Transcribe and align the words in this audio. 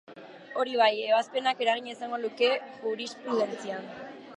Hori 0.63 0.79
bai, 0.79 0.87
ebazpenak 1.11 1.63
eragina 1.67 1.95
izango 1.95 2.21
luke 2.25 2.53
jurisprudentzian. 2.83 3.91